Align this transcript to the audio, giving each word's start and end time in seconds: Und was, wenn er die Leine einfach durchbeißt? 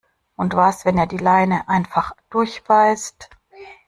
Und 0.35 0.55
was, 0.55 0.83
wenn 0.83 0.97
er 0.97 1.05
die 1.05 1.19
Leine 1.19 1.69
einfach 1.69 2.13
durchbeißt? 2.31 3.29